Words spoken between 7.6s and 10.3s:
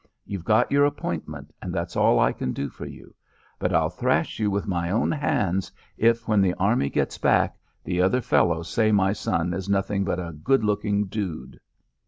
the other fellows say my son is 'nothing but